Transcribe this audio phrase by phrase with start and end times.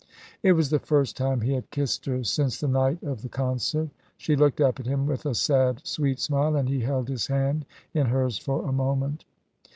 [0.41, 3.89] It was the first time he had kissed her since the night of the concert.
[4.17, 8.07] She looked up at him with a sad, sweet smile, and held his hand in
[8.07, 9.25] hers for a moment.